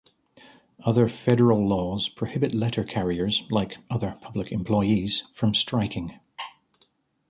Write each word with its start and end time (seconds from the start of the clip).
Other 0.83 1.07
federal 1.07 1.63
laws 1.67 2.09
prohibit 2.09 2.55
letter 2.55 2.83
carriers, 2.83 3.43
like 3.51 3.77
other 3.87 4.17
public 4.19 4.51
employees, 4.51 5.25
from 5.31 5.53
striking. 5.53 6.19